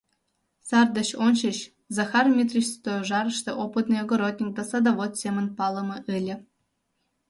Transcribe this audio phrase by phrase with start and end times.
[0.67, 1.57] Сар деч ончыч
[1.97, 6.35] Захар Митрич Стожарыште опытный огородник да садовод семын палыме ыле.